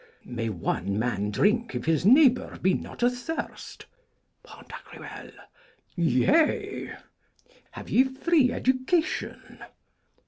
May 0.25 0.49
one 0.49 0.97
man 0.97 1.29
drink 1.29 1.75
if 1.75 1.85
his 1.85 2.07
neighbour 2.07 2.57
be 2.59 2.73
not 2.73 3.03
athirst? 3.03 3.85
Pan.: 4.41 4.65
Yea! 5.95 6.95
Have 7.73 7.87
ye 7.87 8.03
Free 8.05 8.51
Education? 8.51 9.63